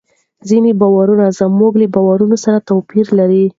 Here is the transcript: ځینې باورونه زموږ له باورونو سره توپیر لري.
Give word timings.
ځینې 0.49 0.71
باورونه 0.81 1.25
زموږ 1.39 1.73
له 1.81 1.87
باورونو 1.95 2.35
سره 2.45 2.65
توپیر 2.69 3.05
لري. 3.19 3.43